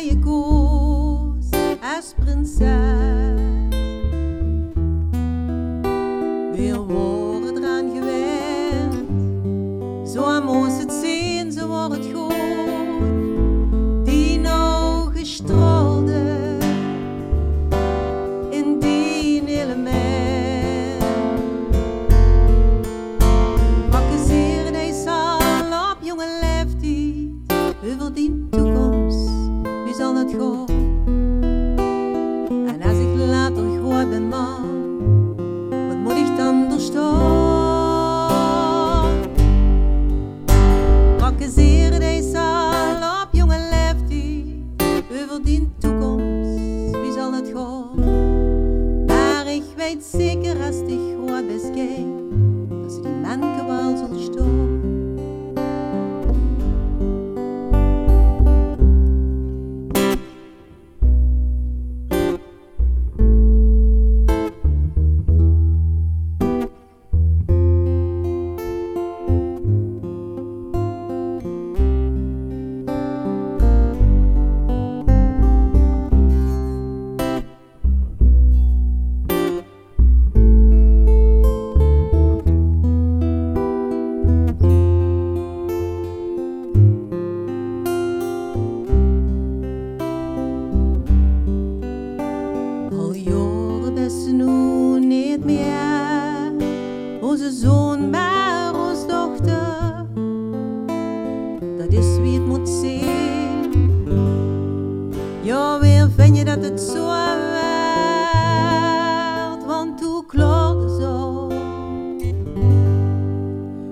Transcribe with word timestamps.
je 0.00 0.18
koos 0.18 1.50
als 1.96 2.14
prinses. 2.16 3.40
Weer 6.52 6.86
weet 49.86 50.04
zeker 50.04 50.64
als 50.66 50.76
ik 50.76 50.98
groot 51.26 51.46
ben, 51.46 52.78
dat 52.82 52.92
ze 52.92 53.00
die 53.00 53.10
man 53.10 53.66
wel 53.66 53.96
zal 53.96 54.18
staan. 54.18 54.55
Meer. 95.46 96.52
Onze 97.20 97.52
zoon 97.52 98.10
maar 98.10 98.74
ons 98.74 99.06
dochter. 99.06 100.06
Dat 101.78 101.92
is 101.92 102.18
wie 102.18 102.38
het 102.38 102.46
moet 102.46 102.68
zijn 102.68 103.70
Ja, 105.42 105.80
weer 105.80 106.10
vind 106.16 106.36
je 106.36 106.44
dat 106.44 106.64
het 106.64 106.80
zo 106.80 107.06
werd 107.06 107.66
Want 109.66 109.98
toen 109.98 110.26
klaarde 110.26 110.96
zo? 111.00 111.46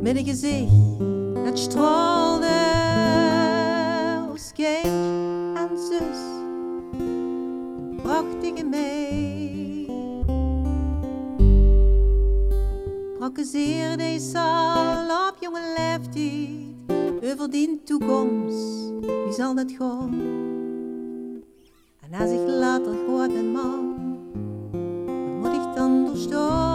Met 0.00 0.16
een 0.16 0.24
gezicht 0.24 0.72
dat 1.44 1.58
straalde 1.58 2.46
Als 4.32 4.52
kind 4.52 4.86
en 5.54 5.70
zus. 5.88 6.18
Prachtige 8.02 8.64
mee. 13.26 13.32
Prakkezeer 13.32 13.96
deze 13.96 14.38
al 14.38 15.28
op 15.28 15.36
jonge 15.40 15.60
leeftijd 15.76 17.32
over 17.32 17.50
die 17.50 17.82
toekomst, 17.84 18.90
wie 19.00 19.32
zal 19.32 19.54
dat 19.54 19.72
gaan? 19.78 20.14
En 22.00 22.20
als 22.20 22.30
ik 22.30 22.48
later 22.48 22.94
groot 23.06 23.32
ben, 23.32 23.52
man, 23.52 23.94
wat 25.40 25.52
moet 25.52 25.62
ik 25.62 25.76
dan 25.76 26.04
doorstaan? 26.04 26.65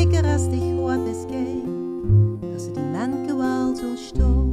zeker 0.00 0.32
als 0.32 0.48
die 0.48 0.74
goed 0.76 1.06
is 1.06 1.22
gek, 1.28 1.64
dat 2.40 2.62
ze 2.62 2.70
die 2.72 2.82
man 2.82 3.26
gewoon 3.26 3.76
zal 3.76 3.96
storen. 3.96 4.49